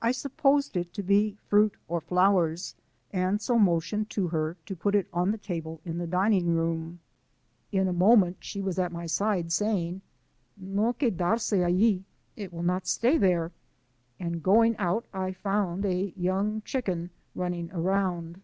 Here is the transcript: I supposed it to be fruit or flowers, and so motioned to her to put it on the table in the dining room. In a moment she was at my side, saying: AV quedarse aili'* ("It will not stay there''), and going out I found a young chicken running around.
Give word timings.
I 0.00 0.12
supposed 0.12 0.78
it 0.78 0.94
to 0.94 1.02
be 1.02 1.34
fruit 1.46 1.74
or 1.86 2.00
flowers, 2.00 2.74
and 3.12 3.38
so 3.38 3.58
motioned 3.58 4.08
to 4.08 4.28
her 4.28 4.56
to 4.64 4.74
put 4.74 4.94
it 4.94 5.08
on 5.12 5.30
the 5.30 5.36
table 5.36 5.78
in 5.84 5.98
the 5.98 6.06
dining 6.06 6.54
room. 6.54 7.00
In 7.70 7.86
a 7.86 7.92
moment 7.92 8.38
she 8.40 8.62
was 8.62 8.78
at 8.78 8.92
my 8.92 9.04
side, 9.04 9.52
saying: 9.52 10.00
AV 10.58 10.96
quedarse 10.98 11.52
aili'* 11.52 12.04
("It 12.34 12.50
will 12.50 12.62
not 12.62 12.86
stay 12.86 13.18
there''), 13.18 13.52
and 14.18 14.42
going 14.42 14.74
out 14.78 15.04
I 15.12 15.32
found 15.32 15.84
a 15.84 16.14
young 16.16 16.62
chicken 16.62 17.10
running 17.34 17.70
around. 17.72 18.40